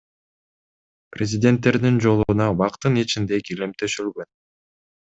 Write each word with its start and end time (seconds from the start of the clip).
Президенттердин 1.17 2.01
жолуна 2.07 2.49
бактын 2.65 3.01
ичинде 3.05 3.43
килем 3.51 3.79
төшөлгөн. 3.83 4.35